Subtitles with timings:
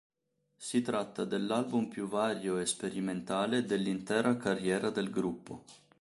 [0.55, 5.63] Si tratta dell'album più vario e sperimentale dell'intera carriera del gruppo..